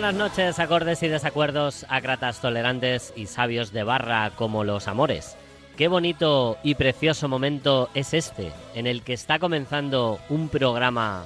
[0.00, 5.36] Buenas noches, acordes y desacuerdos, acratas tolerantes y sabios de barra como los amores.
[5.76, 11.24] Qué bonito y precioso momento es este, en el que está comenzando un programa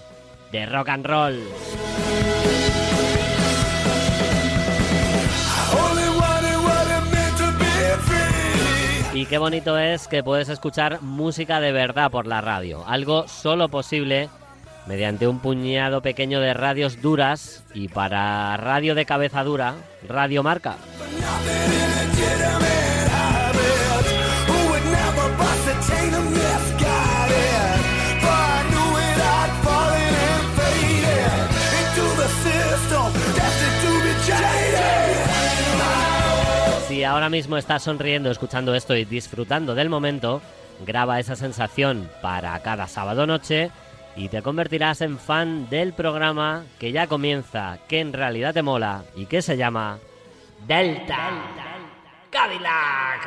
[0.52, 1.38] de rock and roll.
[9.12, 13.68] Y qué bonito es que puedes escuchar música de verdad por la radio, algo solo
[13.68, 14.30] posible
[14.86, 19.74] mediante un puñado pequeño de radios duras y para radio de cabeza dura,
[20.08, 20.76] Radio Marca.
[36.88, 40.42] Si ahora mismo estás sonriendo escuchando esto y disfrutando del momento,
[40.84, 43.70] graba esa sensación para cada sábado noche
[44.16, 49.04] y te convertirás en fan del programa que ya comienza, que en realidad te mola
[49.16, 49.98] y que se llama
[50.66, 51.30] Delta,
[52.30, 53.22] Cadillac.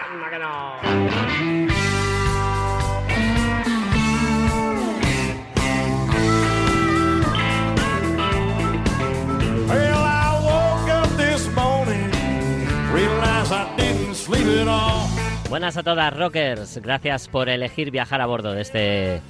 [15.49, 16.79] Buenas a todas, rockers.
[16.79, 19.21] Gracias por elegir viajar a bordo de este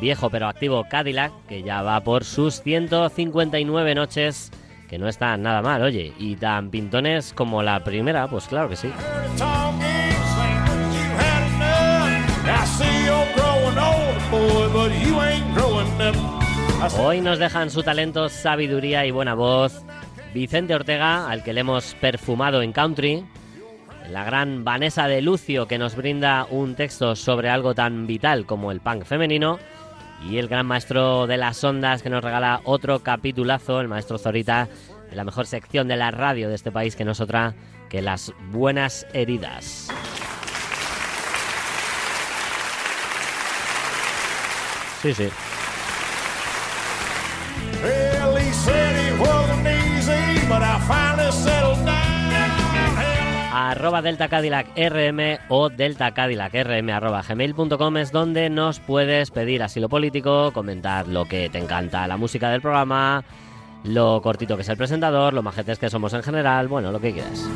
[0.00, 4.50] viejo pero activo Cadillac, que ya va por sus 159 noches,
[4.88, 8.76] que no está nada mal, oye, y tan pintones como la primera, pues claro que
[8.76, 8.90] sí.
[16.98, 19.82] Hoy nos dejan su talento, sabiduría y buena voz.
[20.32, 23.24] Vicente Ortega, al que le hemos perfumado en country,
[24.10, 28.72] la gran Vanessa de Lucio, que nos brinda un texto sobre algo tan vital como
[28.72, 29.58] el punk femenino,
[30.22, 34.68] y el gran maestro de las ondas que nos regala otro capitulazo, el maestro Zorita,
[35.08, 37.54] de la mejor sección de la radio de este país que no es otra
[37.88, 39.88] que las buenas heridas.
[45.02, 45.28] Sí, sí.
[53.52, 59.62] Arroba Delta Cadillac RM o Delta Cadillac RM arroba gmail.com es donde nos puedes pedir
[59.62, 63.24] asilo político, comentar lo que te encanta la música del programa,
[63.84, 67.12] lo cortito que es el presentador, lo majetes que somos en general, bueno, lo que
[67.12, 67.48] quieras.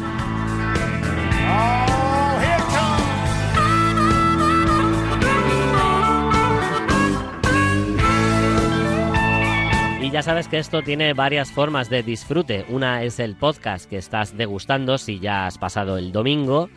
[10.14, 12.64] Ya sabes que esto tiene varias formas de disfrute.
[12.68, 16.70] Una es el podcast que estás degustando si ya has pasado el domingo.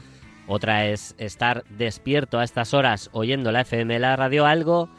[0.47, 4.89] Otra es estar despierto a estas horas oyendo la FM, la radio, algo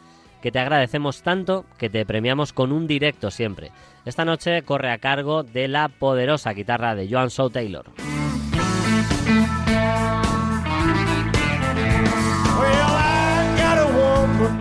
[0.41, 3.73] que te agradecemos tanto que te premiamos con un directo siempre.
[4.05, 7.87] Esta noche corre a cargo de la poderosa guitarra de Joan Shaw Taylor.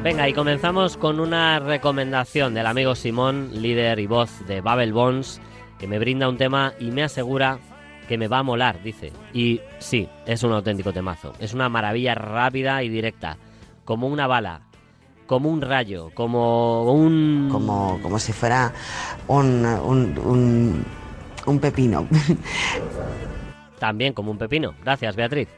[0.08, 5.42] Venga, y comenzamos con una recomendación del amigo Simón, líder y voz de Babel Bones,
[5.78, 7.60] que me brinda un tema y me asegura
[8.08, 9.12] que me va a molar, dice.
[9.34, 11.34] Y sí, es un auténtico temazo.
[11.42, 13.36] Es una maravilla rápida y directa,
[13.84, 14.62] como una bala,
[15.26, 17.50] como un rayo, como un...
[17.52, 18.72] Como, como si fuera
[19.28, 20.86] un, un,
[21.46, 22.08] un pepino.
[23.78, 24.74] También como un pepino.
[24.82, 25.50] Gracias, Beatriz.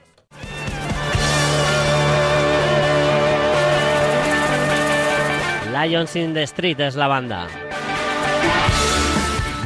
[5.81, 7.47] Lions in the Street es la banda.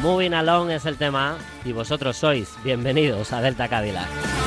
[0.00, 4.43] Moving Along es el tema y vosotros sois bienvenidos a Delta Cadillac.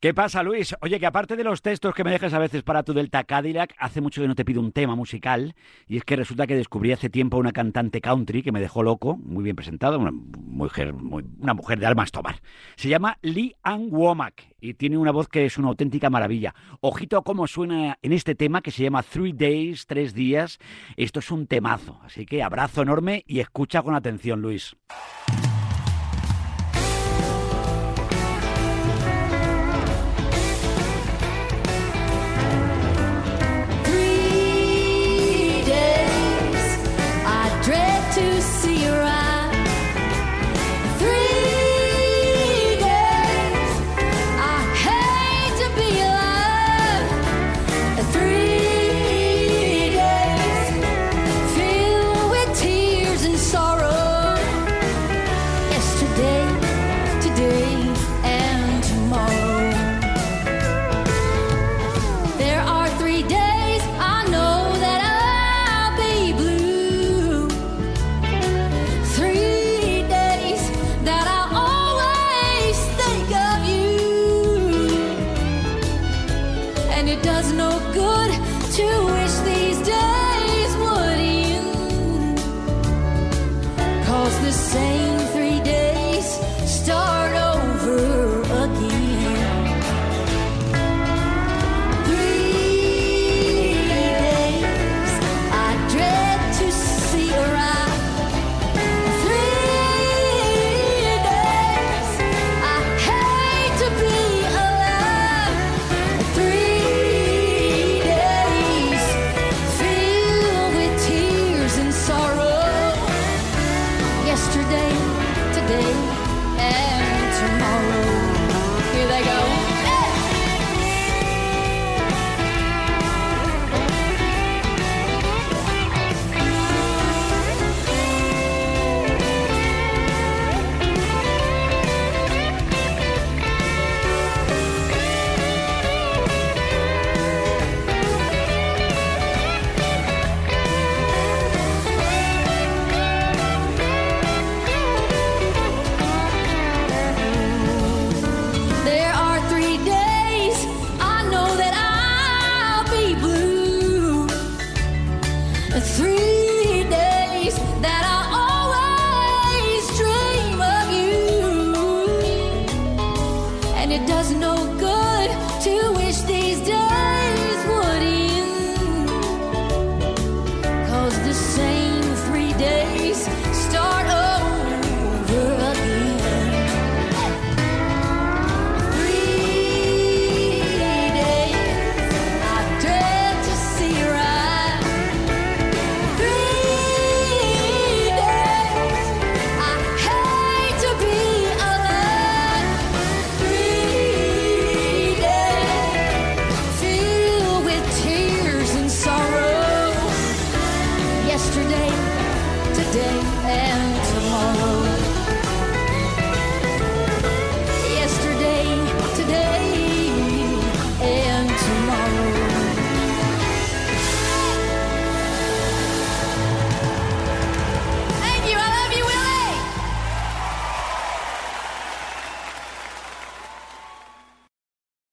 [0.00, 0.74] ¿Qué pasa, Luis?
[0.80, 3.74] Oye, que aparte de los textos que me dejas a veces para tu Delta Cadillac,
[3.76, 5.54] hace mucho que no te pido un tema musical,
[5.86, 9.18] y es que resulta que descubrí hace tiempo una cantante country que me dejó loco,
[9.18, 12.36] muy bien presentada, una mujer, una mujer de almas tomar.
[12.76, 16.54] Se llama Lee Ann Womack y tiene una voz que es una auténtica maravilla.
[16.80, 20.60] Ojito a cómo suena en este tema que se llama Three Days, Tres Días.
[20.96, 24.74] Esto es un temazo, así que abrazo enorme y escucha con atención, Luis.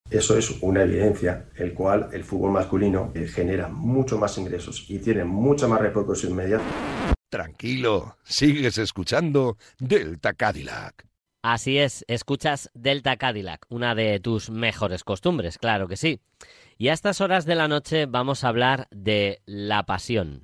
[0.09, 4.99] Eso es una evidencia, el cual el fútbol masculino eh, genera mucho más ingresos y
[4.99, 6.63] tiene mucha más repercusión inmediata.
[7.29, 11.05] Tranquilo, sigues escuchando Delta Cadillac.
[11.43, 16.21] Así es, escuchas Delta Cadillac, una de tus mejores costumbres, claro que sí.
[16.77, 20.43] Y a estas horas de la noche vamos a hablar de la pasión.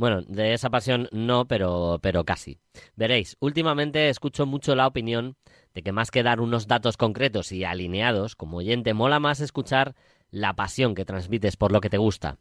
[0.00, 2.58] Bueno, de esa pasión no, pero, pero casi.
[2.96, 5.36] Veréis, últimamente escucho mucho la opinión
[5.74, 9.94] de que más que dar unos datos concretos y alineados, como oyente mola más escuchar
[10.30, 12.38] la pasión que transmites por lo que te gusta.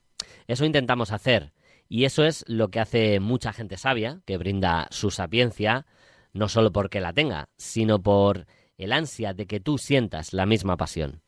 [0.47, 1.51] Eso intentamos hacer,
[1.89, 5.85] y eso es lo que hace mucha gente sabia, que brinda su sapiencia,
[6.31, 8.47] no solo porque la tenga, sino por
[8.77, 11.23] el ansia de que tú sientas la misma pasión.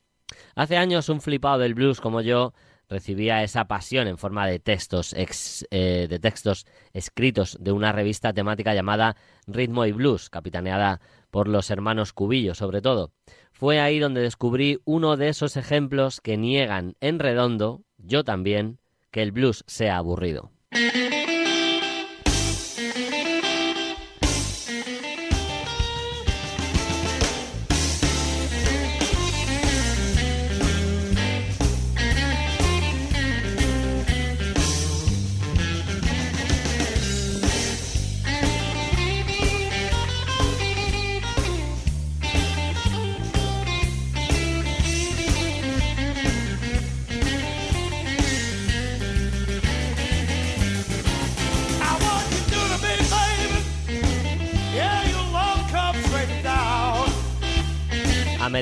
[0.56, 2.54] Hace años un flipado del blues como yo
[2.92, 8.76] recibía esa pasión en forma de textos, eh, de textos escritos de una revista temática
[8.76, 9.16] llamada
[9.48, 11.00] Ritmo y Blues, capitaneada
[11.32, 13.14] por los hermanos Cubillo sobre todo.
[13.54, 18.78] Fue ahí donde descubrí uno de esos ejemplos que niegan en redondo, yo también,
[19.10, 20.52] que el blues sea aburrido.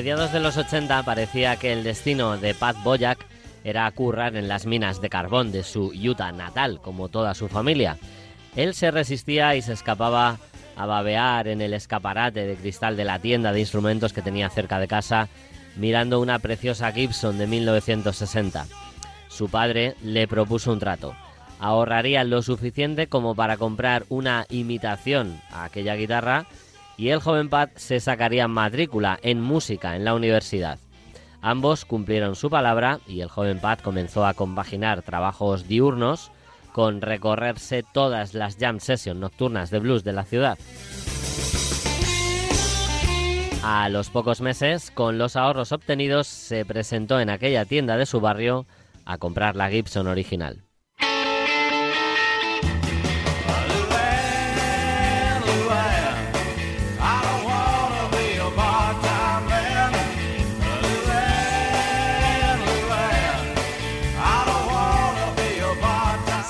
[0.00, 3.18] Mediados de los 80 parecía que el destino de Pat Boyack
[3.64, 7.98] era currar en las minas de carbón de su Utah natal, como toda su familia.
[8.56, 10.38] Él se resistía y se escapaba
[10.74, 14.78] a babear en el escaparate de cristal de la tienda de instrumentos que tenía cerca
[14.78, 15.28] de casa,
[15.76, 18.64] mirando una preciosa Gibson de 1960.
[19.28, 21.14] Su padre le propuso un trato.
[21.58, 26.46] Ahorraría lo suficiente como para comprar una imitación a aquella guitarra
[27.00, 30.78] y el joven Pat se sacaría matrícula en música en la universidad.
[31.40, 36.30] Ambos cumplieron su palabra y el joven Pat comenzó a compaginar trabajos diurnos
[36.74, 40.58] con recorrerse todas las jam sessions nocturnas de blues de la ciudad.
[43.62, 48.20] A los pocos meses, con los ahorros obtenidos, se presentó en aquella tienda de su
[48.20, 48.66] barrio
[49.06, 50.64] a comprar la Gibson original.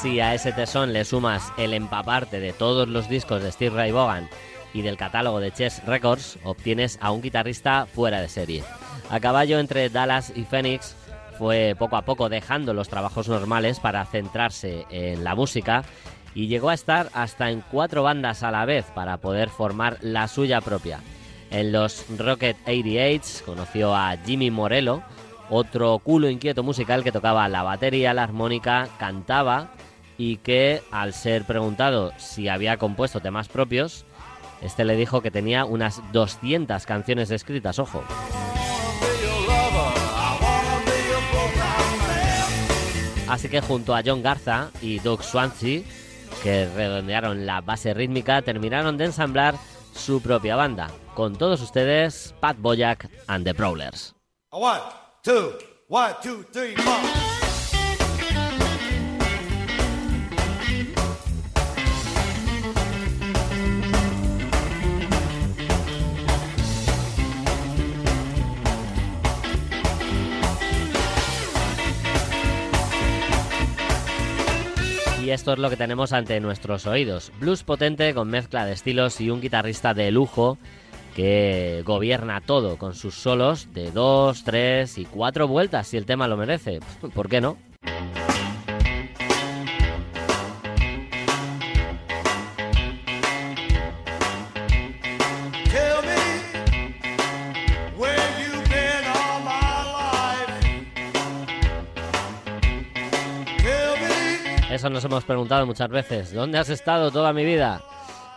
[0.00, 3.92] Si a ese tesón le sumas el empaparte de todos los discos de Steve Ray
[3.92, 4.30] Vaughan
[4.72, 8.64] y del catálogo de Chess Records, obtienes a un guitarrista fuera de serie.
[9.10, 10.96] A caballo entre Dallas y Phoenix,
[11.38, 15.84] fue poco a poco dejando los trabajos normales para centrarse en la música
[16.34, 20.28] y llegó a estar hasta en cuatro bandas a la vez para poder formar la
[20.28, 21.00] suya propia.
[21.50, 25.02] En los Rocket 88 conoció a Jimmy Morello,
[25.50, 29.68] otro culo inquieto musical que tocaba la batería, la armónica, cantaba
[30.20, 34.04] y que al ser preguntado si había compuesto temas propios,
[34.60, 38.04] este le dijo que tenía unas 200 canciones escritas, ojo.
[43.30, 45.84] Así que junto a John Garza y Doug Swansea,
[46.42, 49.54] que redondearon la base rítmica, terminaron de ensamblar
[49.94, 50.90] su propia banda.
[51.14, 54.14] Con todos ustedes, Pat Boyack and the Prowlers.
[54.50, 54.82] One,
[55.22, 55.52] two,
[55.88, 56.74] one, two, three,
[75.30, 77.30] Y esto es lo que tenemos ante nuestros oídos.
[77.38, 80.58] Blues potente con mezcla de estilos y un guitarrista de lujo
[81.14, 86.26] que gobierna todo con sus solos de dos, tres y cuatro vueltas si el tema
[86.26, 86.80] lo merece.
[87.14, 87.56] ¿Por qué no?
[105.10, 106.32] Hemos preguntado muchas veces.
[106.32, 107.82] ¿Dónde has estado toda mi vida?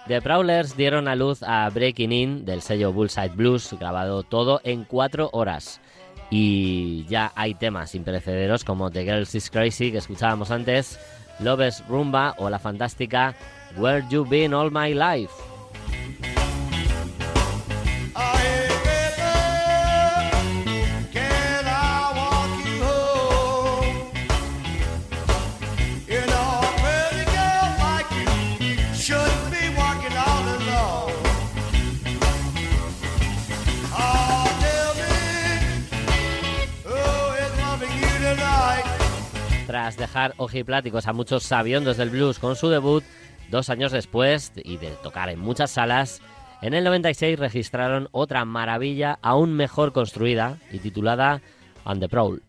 [0.08, 4.84] The Prowlers dieron a luz a Breaking In del sello Bullside Blues, grabado todo en
[4.84, 5.80] cuatro horas.
[6.32, 11.00] Y ya hay temas imperecederos como The Girls Is Crazy que escuchábamos antes,
[11.40, 13.36] Love's Rumba o la fantástica
[13.78, 15.53] Where You Been All My Life.
[39.84, 43.04] Tras dejar ojipláticos a muchos sabiondos del blues con su debut,
[43.52, 46.22] dos años después y de tocar en muchas salas,
[46.62, 51.42] en el 96 registraron otra maravilla aún mejor construida y titulada
[51.84, 52.42] On the Prowl.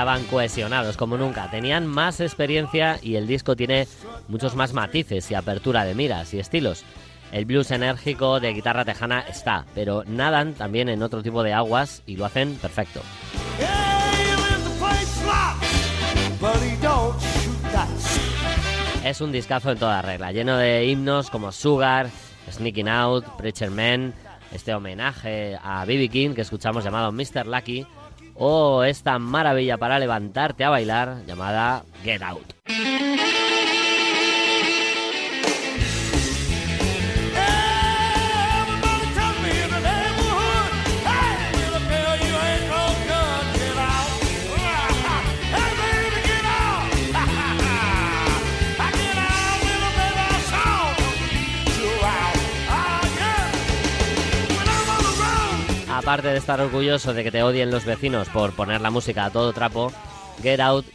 [0.00, 3.86] Estaban cohesionados como nunca, tenían más experiencia y el disco tiene
[4.28, 6.84] muchos más matices y apertura de miras y estilos.
[7.32, 12.02] El blues enérgico de guitarra tejana está, pero nadan también en otro tipo de aguas
[12.06, 13.02] y lo hacen perfecto.
[19.04, 22.08] Es un discazo en toda regla, lleno de himnos como Sugar,
[22.50, 24.14] Sneaking Out, Preacher Man,
[24.50, 26.08] este homenaje a B.B.
[26.08, 27.46] King que escuchamos llamado Mr.
[27.46, 27.86] Lucky
[28.42, 32.54] o esta maravilla para levantarte a bailar llamada Get Out.
[56.10, 59.30] Aparte de estar orgulloso de que te odien los vecinos por poner la música a
[59.30, 59.92] todo trapo,
[60.42, 60.86] Get Out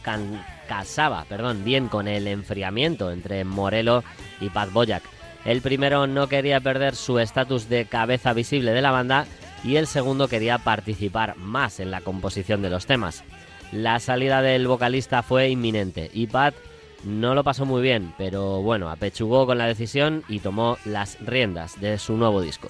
[0.68, 4.04] casaba perdón, bien con el enfriamiento entre Morello
[4.42, 5.02] y Pat Boyack.
[5.46, 9.24] El primero no quería perder su estatus de cabeza visible de la banda
[9.64, 13.24] y el segundo quería participar más en la composición de los temas.
[13.72, 16.54] La salida del vocalista fue inminente y Pat
[17.04, 21.80] no lo pasó muy bien, pero bueno, apechugó con la decisión y tomó las riendas
[21.80, 22.68] de su nuevo disco.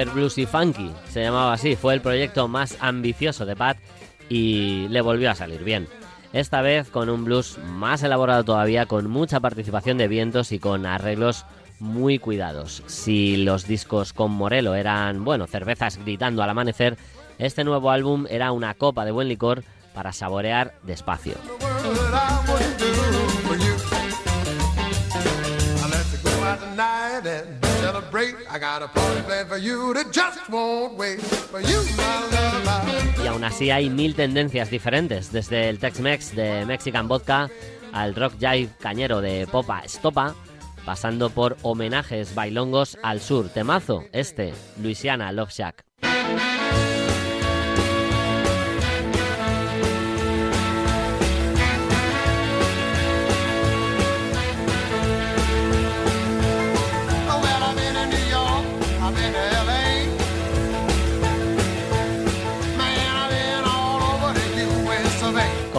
[0.00, 3.76] Super Bluesy Funky, se llamaba así, fue el proyecto más ambicioso de Pat
[4.30, 5.88] y le volvió a salir bien.
[6.32, 10.86] Esta vez con un blues más elaborado todavía, con mucha participación de vientos y con
[10.86, 11.44] arreglos
[11.80, 12.82] muy cuidados.
[12.86, 16.96] Si los discos con Morelo eran, bueno, cervezas gritando al amanecer,
[17.36, 21.34] este nuevo álbum era una copa de buen licor para saborear despacio.
[33.22, 37.50] Y aún así hay mil tendencias diferentes, desde el Tex-Mex de Mexican Vodka
[37.92, 40.34] al rock jive cañero de Popa Estopa,
[40.84, 43.48] pasando por homenajes bailongos al sur.
[43.48, 45.84] Temazo, este, Louisiana Love Shack.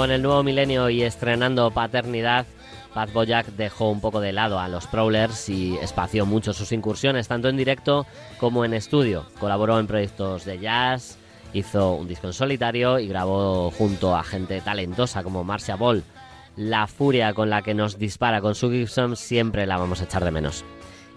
[0.02, 2.48] Con el nuevo milenio y estrenando Paternidad,
[2.92, 7.28] Pat Boyack dejó un poco de lado a los Prowlers y espació mucho sus incursiones,
[7.28, 8.08] tanto en directo
[8.40, 9.28] como en estudio.
[9.40, 11.20] Colaboró en proyectos de jazz,
[11.54, 16.04] hizo un disco en solitario y grabó junto a gente talentosa como Marcia Ball.
[16.56, 20.26] La furia con la que nos dispara con su Gibson siempre la vamos a echar
[20.26, 20.66] de menos.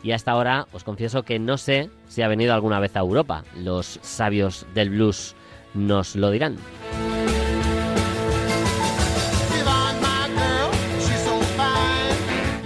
[0.03, 3.45] Y hasta ahora os confieso que no sé si ha venido alguna vez a Europa.
[3.57, 5.35] Los sabios del blues
[5.73, 6.59] nos lo dirán.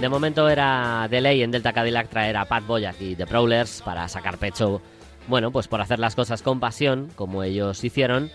[0.09, 4.07] Momento era de ley en Delta Cadillac traer a Pat Boyack y The Prowlers para
[4.07, 4.81] sacar pecho,
[5.27, 8.31] bueno, pues por hacer las cosas con pasión, como ellos hicieron,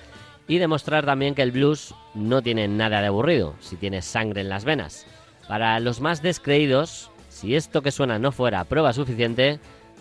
[0.46, 4.48] y demostrar también que el blues no tiene nada de aburrido, si tiene sangre en
[4.48, 5.06] las venas.
[5.48, 9.58] Para los más descreídos, si esto que suena no fuera prueba suficiente,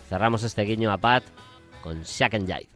[0.08, 1.24] cerramos este guiño a Pat
[1.82, 2.73] con Shack and Jive.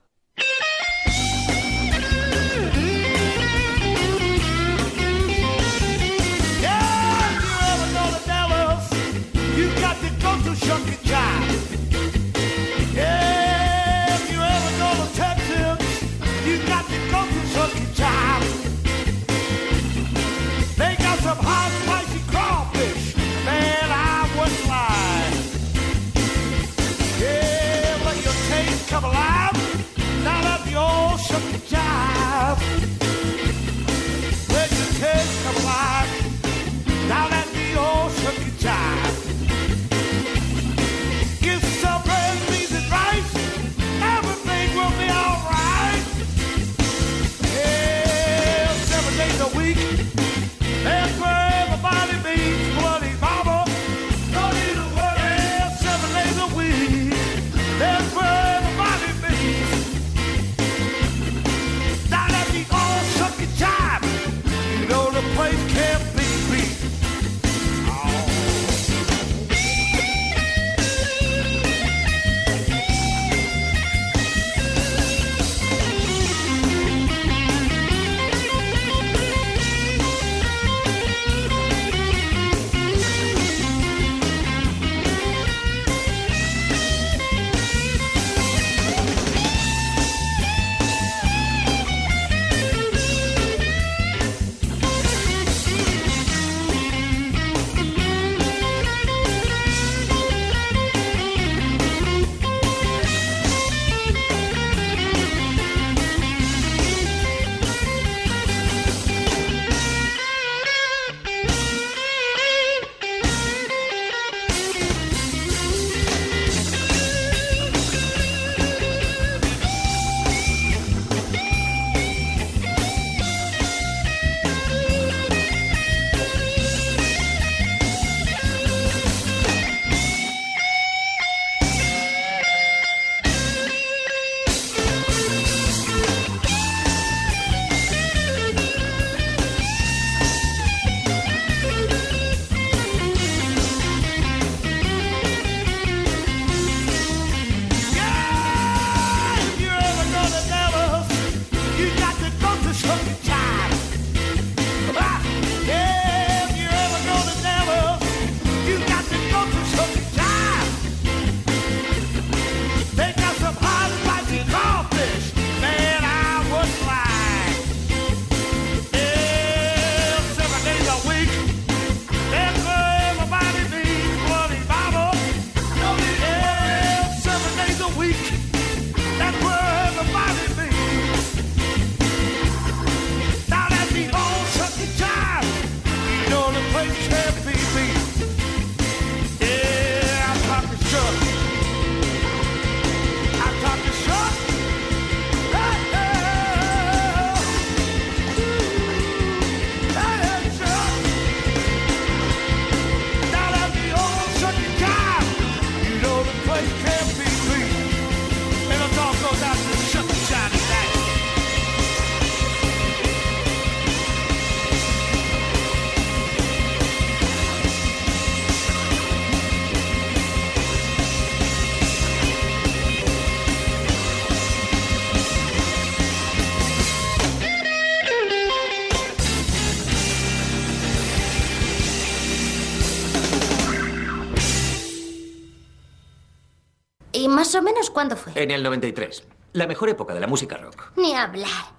[237.99, 238.31] Cuándo fue?
[238.41, 239.25] En el 93.
[239.55, 240.93] La mejor época de la música rock.
[240.95, 241.75] Ni hablar.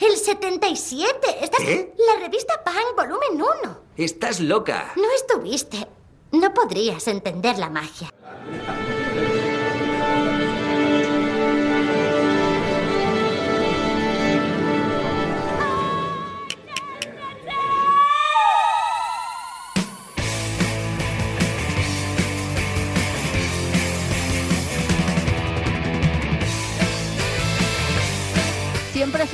[0.00, 1.18] El 77.
[1.42, 1.60] Estás...
[1.60, 1.94] ¿Qué?
[1.98, 3.78] La revista Punk, volumen 1.
[3.98, 4.94] Estás loca.
[4.96, 5.86] No estuviste.
[6.32, 8.08] No podrías entender la magia.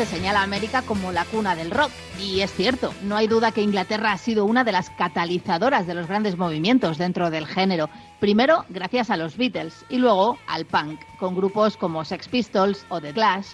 [0.01, 3.53] Se señala a América como la cuna del rock, y es cierto, no hay duda
[3.53, 7.91] que Inglaterra ha sido una de las catalizadoras de los grandes movimientos dentro del género.
[8.19, 12.99] Primero, gracias a los Beatles, y luego al punk, con grupos como Sex Pistols o
[13.03, 13.49] The Clash.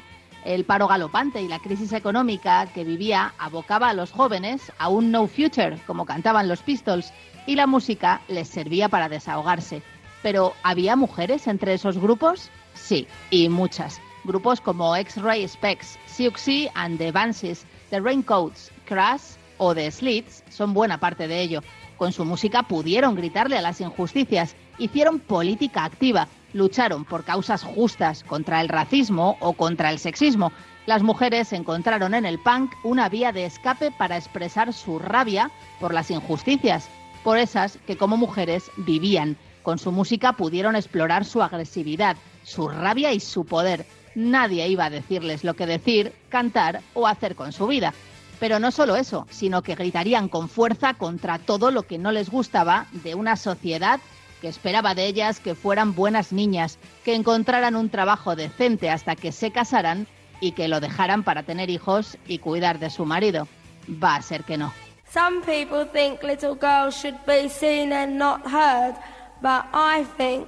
[0.45, 5.11] El paro galopante y la crisis económica que vivía abocaba a los jóvenes a un
[5.11, 7.13] no future, como cantaban los Pistols,
[7.49, 9.83] y la música les servía para desahogarse.
[10.23, 12.51] Pero, ¿había mujeres entre esos grupos?
[12.75, 19.75] Sí, y muchas grupos como X-Ray Specs, Siouxsie and the Banshees, The Raincoats, Crash o
[19.75, 21.63] The Slits son buena parte de ello.
[21.97, 28.23] Con su música pudieron gritarle a las injusticias, hicieron política activa, lucharon por causas justas
[28.25, 30.53] contra el racismo o contra el sexismo.
[30.87, 35.95] Las mujeres encontraron en el punk una vía de escape para expresar su rabia por
[35.95, 36.89] las injusticias,
[37.25, 39.37] por esas que como mujeres vivían.
[39.63, 43.87] Con su música pudieron explorar su agresividad, su rabia y su poder
[44.17, 47.95] nadie iba a decirles lo que decir, cantar o hacer con su vida.
[48.41, 52.29] Pero no solo eso, sino que gritarían con fuerza contra todo lo que no les
[52.31, 54.01] gustaba de una sociedad
[54.41, 59.33] que esperaba de ellas que fueran buenas niñas, que encontraran un trabajo decente hasta que
[59.33, 60.07] se casaran
[60.41, 63.49] y que lo dejaran para tener hijos y cuidar de su marido.
[63.89, 64.73] Va a ser que no.
[65.13, 68.97] Some people think little girls should be seen and not heard,
[69.41, 70.47] but I think,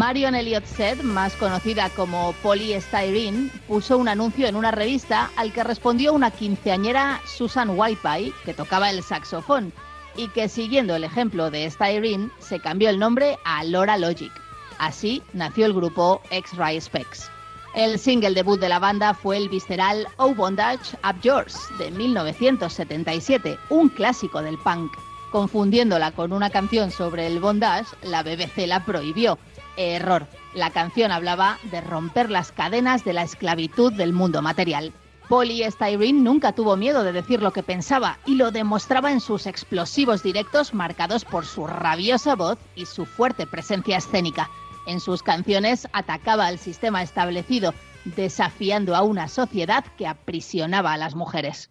[0.00, 5.62] Marion Elliott Sed, más conocida como Polystyrene, puso un anuncio en una revista al que
[5.62, 9.74] respondió una quinceañera Susan Whitepie, que tocaba el saxofón,
[10.16, 14.32] y que siguiendo el ejemplo de Styrene, se cambió el nombre a Laura Logic.
[14.78, 17.30] Así nació el grupo X-Ray Specs.
[17.74, 23.58] El single debut de la banda fue el visceral Oh Bondage Up Yours de 1977,
[23.68, 24.90] un clásico del punk.
[25.30, 29.38] Confundiéndola con una canción sobre el bondage, la BBC la prohibió.
[29.76, 30.26] Error.
[30.54, 34.92] La canción hablaba de romper las cadenas de la esclavitud del mundo material.
[35.28, 39.46] Polly Styrene nunca tuvo miedo de decir lo que pensaba y lo demostraba en sus
[39.46, 44.50] explosivos directos marcados por su rabiosa voz y su fuerte presencia escénica.
[44.88, 51.14] En sus canciones atacaba al sistema establecido, desafiando a una sociedad que aprisionaba a las
[51.14, 51.70] mujeres.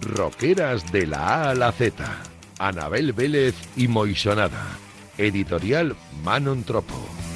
[0.00, 2.04] Roqueras de la A a la Z.
[2.60, 4.78] Anabel Vélez y Moisonada.
[5.22, 7.31] Editorial Manon Tropo.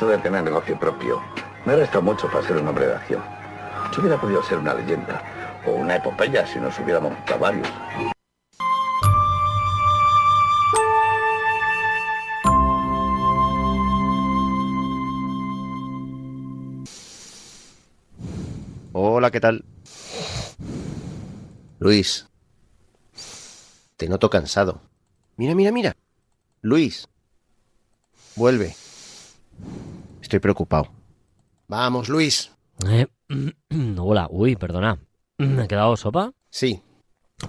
[0.00, 1.20] Esto de tener negocio propio,
[1.66, 3.22] me resta mucho para ser un hombre de acción.
[3.92, 5.22] Yo hubiera podido ser una leyenda
[5.66, 7.68] o una epopeya si nos hubiéramos montado varios.
[18.94, 19.66] Hola, ¿qué tal?
[21.78, 22.26] Luis.
[23.98, 24.80] Te noto cansado.
[25.36, 25.94] Mira, mira, mira.
[26.62, 27.06] Luis.
[28.34, 28.74] Vuelve.
[30.30, 30.92] Estoy preocupado.
[31.66, 32.52] Vamos, Luis.
[32.86, 33.08] Eh,
[33.98, 34.96] hola, uy, perdona.
[35.38, 36.30] ¿Me he quedado sopa?
[36.48, 36.80] Sí.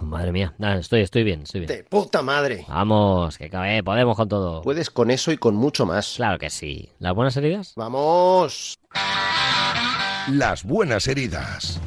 [0.01, 1.67] Madre mía, estoy, estoy bien, estoy bien.
[1.67, 2.65] De puta madre.
[2.67, 4.63] Vamos, que cabe, podemos con todo.
[4.63, 6.15] Puedes con eso y con mucho más.
[6.15, 6.89] Claro que sí.
[6.97, 7.73] ¿Las buenas heridas?
[7.75, 8.73] Vamos.
[10.31, 11.79] Las buenas heridas.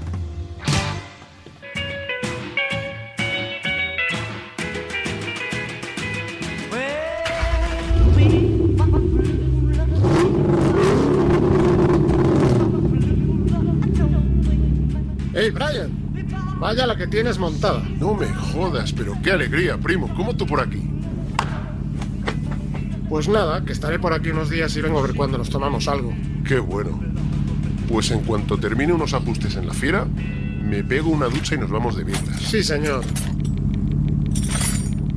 [15.44, 15.90] ¡Hey, Brian!
[16.59, 17.83] Vaya la que tienes montada.
[18.00, 20.09] No me jodas, pero qué alegría, primo.
[20.14, 20.80] ¿Cómo tú por aquí?
[23.11, 25.87] Pues nada, que estaré por aquí unos días y vengo a ver cuándo nos tomamos
[25.87, 26.14] algo.
[26.48, 26.98] Qué bueno.
[27.90, 31.70] Pues en cuanto termine unos ajustes en la fiera, me pego una ducha y nos
[31.70, 32.40] vamos de mierdas.
[32.40, 33.04] Sí, señor.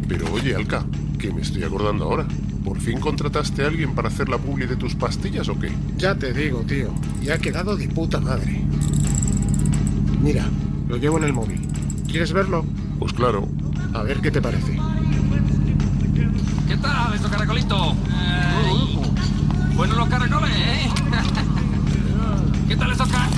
[0.09, 0.85] Pero oye, Alca,
[1.17, 2.27] que me estoy acordando ahora.
[2.65, 5.71] ¿Por fin contrataste a alguien para hacer la publi de tus pastillas o qué?
[5.97, 6.89] Ya te digo, tío.
[7.21, 8.61] Y ha quedado de puta madre.
[10.27, 10.43] Mira,
[10.89, 11.65] lo llevo en el móvil.
[12.05, 12.65] ¿Quieres verlo?
[12.99, 13.47] Pues claro.
[13.93, 14.77] A ver qué te parece.
[16.67, 17.93] ¿Qué tal, esto caracolito?
[17.93, 18.97] Eh,
[19.73, 20.89] bueno, los caracoles, ¿eh?
[22.67, 23.29] ¿Qué tal estos car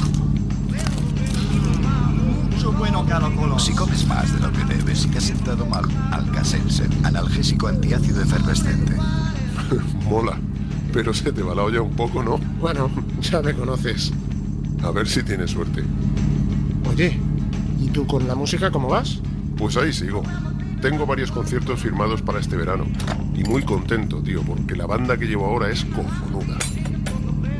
[2.49, 3.59] Mucho bueno caracolo.
[3.59, 8.23] Si comes más de lo que debes y te has sentado mal, Alka-Seltzer, analgésico antiácido
[8.23, 8.95] efervescente.
[10.09, 10.39] Mola.
[10.91, 12.39] Pero se te va la olla un poco, ¿no?
[12.59, 12.89] Bueno,
[13.21, 14.11] ya me conoces.
[14.81, 15.83] A ver si tienes suerte.
[17.07, 19.21] ¿Y tú con la música cómo vas?
[19.57, 20.21] Pues ahí sigo.
[20.81, 22.85] Tengo varios conciertos firmados para este verano.
[23.35, 26.57] Y muy contento, tío, porque la banda que llevo ahora es cojonuda.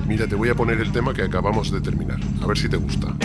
[0.07, 2.19] Mira, te voy a poner el tema que acabamos de terminar.
[2.41, 3.15] A ver si te gusta.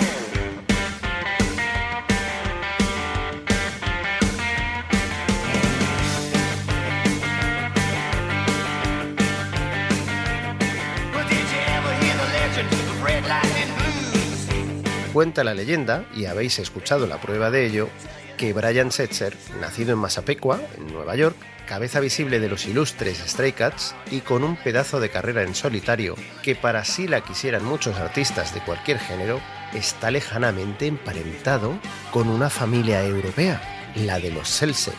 [15.24, 17.88] Cuenta la leyenda, y habéis escuchado la prueba de ello,
[18.36, 21.34] que Brian Setzer, nacido en Massapequa, en Nueva York,
[21.66, 26.14] cabeza visible de los ilustres Stray Cats y con un pedazo de carrera en solitario
[26.42, 29.40] que para sí la quisieran muchos artistas de cualquier género,
[29.72, 31.72] está lejanamente emparentado
[32.10, 33.62] con una familia europea,
[33.96, 34.92] la de los Seltzer.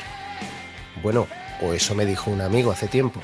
[1.03, 1.27] Bueno,
[1.61, 3.21] o eso me dijo un amigo hace tiempo.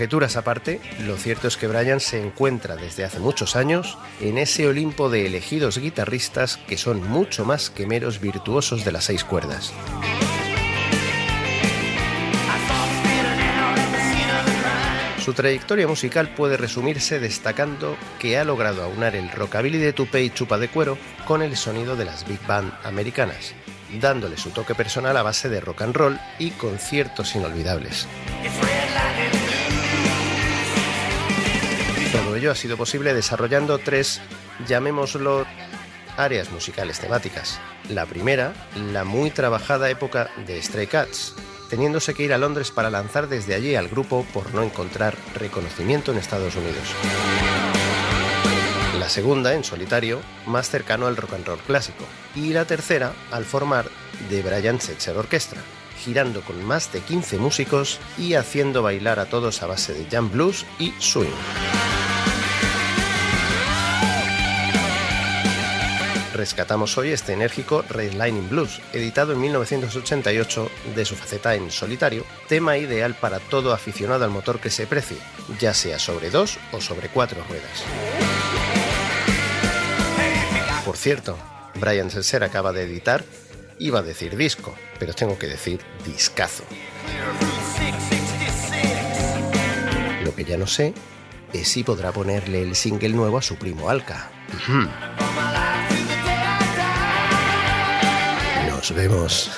[0.00, 4.66] Conjeturas aparte, lo cierto es que Brian se encuentra desde hace muchos años en ese
[4.66, 9.74] Olimpo de elegidos guitarristas que son mucho más que meros virtuosos de las seis cuerdas.
[15.22, 20.30] Su trayectoria musical puede resumirse destacando que ha logrado aunar el rockabilly de tupe y
[20.30, 20.96] chupa de cuero
[21.26, 23.52] con el sonido de las big band americanas,
[24.00, 28.08] dándole su toque personal a base de rock and roll y conciertos inolvidables.
[32.40, 34.18] Ello ha sido posible desarrollando tres,
[34.66, 35.44] llamémoslo,
[36.16, 37.60] áreas musicales temáticas.
[37.90, 38.54] La primera,
[38.94, 41.34] la muy trabajada época de Stray Cats,
[41.68, 46.12] teniéndose que ir a Londres para lanzar desde allí al grupo por no encontrar reconocimiento
[46.12, 46.94] en Estados Unidos.
[48.98, 52.06] La segunda, en solitario, más cercano al rock and roll clásico.
[52.34, 53.84] Y la tercera, al formar
[54.30, 55.60] The Brian Setzer Orchestra,
[56.02, 60.30] girando con más de 15 músicos y haciendo bailar a todos a base de jam
[60.30, 61.28] blues y swing.
[66.40, 72.78] Rescatamos hoy este enérgico Redlining Blues, editado en 1988 de su faceta en solitario, tema
[72.78, 75.18] ideal para todo aficionado al motor que se precie,
[75.58, 77.84] ya sea sobre dos o sobre cuatro ruedas.
[80.82, 81.36] Por cierto,
[81.74, 83.22] Brian Seltzer acaba de editar,
[83.78, 86.64] iba a decir disco, pero tengo que decir discazo.
[90.24, 90.94] Lo que ya no sé
[91.52, 94.30] es si podrá ponerle el single nuevo a su primo Alka.
[98.90, 99.50] Nos vemos.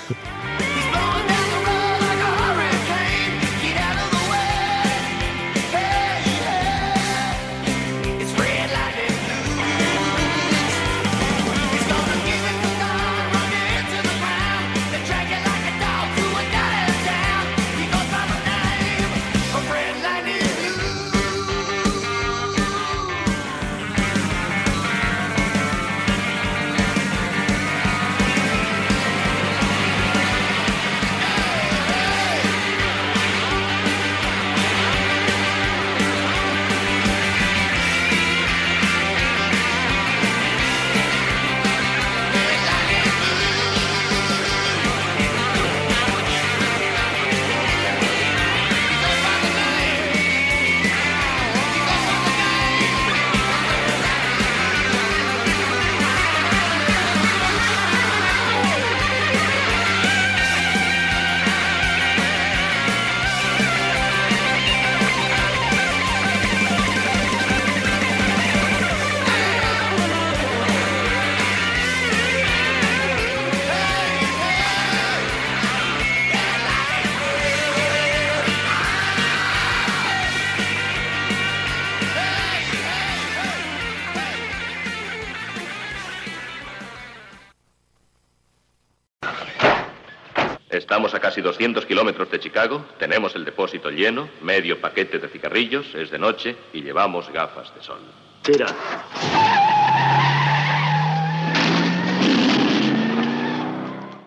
[91.02, 95.92] Estamos a casi 200 kilómetros de Chicago, tenemos el depósito lleno, medio paquete de cigarrillos,
[95.96, 97.98] es de noche y llevamos gafas de sol.
[98.40, 98.66] Tira.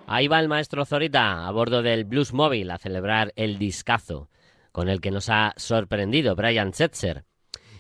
[0.05, 4.27] Ahí va el maestro Zorita a bordo del Blues Mobile a celebrar el discazo
[4.73, 7.23] con el que nos ha sorprendido Brian Setzer.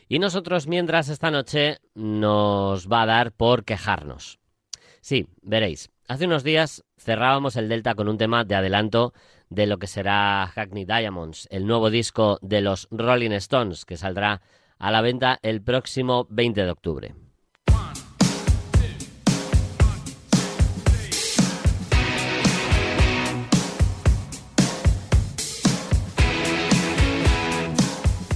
[0.07, 4.39] Y nosotros, mientras esta noche nos va a dar por quejarnos.
[5.01, 9.13] Sí, veréis, hace unos días cerrábamos el Delta con un tema de adelanto
[9.49, 14.41] de lo que será Hackney Diamonds, el nuevo disco de los Rolling Stones, que saldrá
[14.79, 17.15] a la venta el próximo 20 de octubre.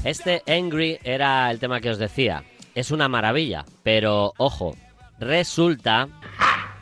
[0.04, 2.44] Este Angry era el tema que os decía.
[2.76, 4.76] Es una maravilla, pero ojo,
[5.20, 6.08] resulta...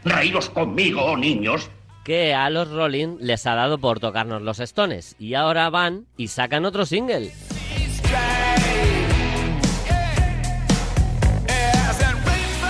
[0.03, 1.69] Reíros conmigo, niños.
[2.07, 6.29] Que a los Rolling les ha dado por tocarnos los Stones y ahora van y
[6.29, 7.33] sacan otro single.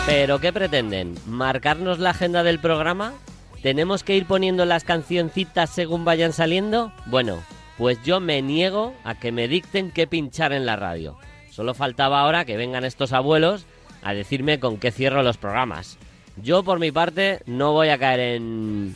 [0.08, 1.14] ¿Pero qué pretenden?
[1.28, 3.14] ¿Marcarnos la agenda del programa?
[3.62, 6.92] ¿Tenemos que ir poniendo las cancioncitas según vayan saliendo?
[7.06, 7.44] Bueno,
[7.78, 11.16] pues yo me niego a que me dicten qué pinchar en la radio.
[11.52, 13.68] Solo faltaba ahora que vengan estos abuelos
[14.02, 16.00] a decirme con qué cierro los programas.
[16.38, 18.96] Yo por mi parte no voy a caer en...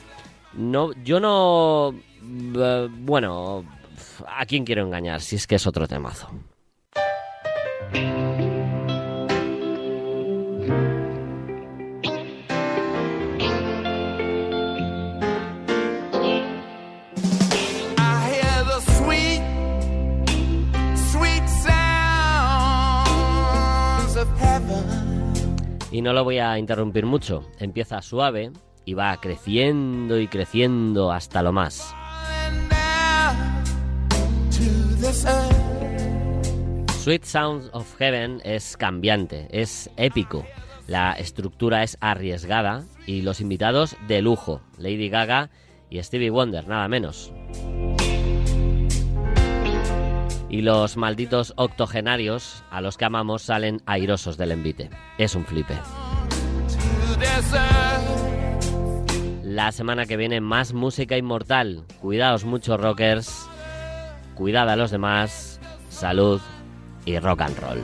[0.53, 1.93] No, yo no...
[2.23, 3.63] eh, Bueno,
[4.27, 5.21] ¿a quién quiero engañar?
[5.21, 6.29] Si es que es otro temazo.
[25.91, 27.43] Y no lo voy a interrumpir mucho.
[27.59, 28.51] Empieza suave
[28.85, 31.93] y va creciendo y creciendo hasta lo más.
[37.03, 40.45] Sweet Sounds of Heaven es cambiante, es épico.
[40.87, 45.49] La estructura es arriesgada y los invitados de lujo, Lady Gaga
[45.89, 47.33] y Stevie Wonder, nada menos.
[50.49, 54.89] Y los malditos octogenarios a los que amamos salen airosos del envite.
[55.17, 55.75] Es un flipe.
[59.63, 61.83] La semana que viene más música inmortal.
[61.99, 63.47] Cuidaos mucho rockers.
[64.33, 65.59] Cuidad a los demás.
[65.87, 66.41] Salud
[67.05, 67.79] y rock and roll.